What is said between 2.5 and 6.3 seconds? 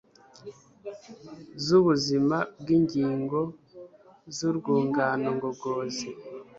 bwingingo zurwungano ngogozi